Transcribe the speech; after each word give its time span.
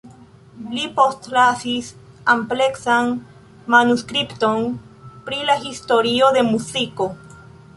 Li 0.75 0.85
postlasis 0.99 1.89
ampleksan 2.33 3.11
manuskripton 3.75 4.65
pri 5.29 5.43
la 5.51 5.59
historio 5.67 6.33
de 6.39 6.45
muziko. 6.49 7.09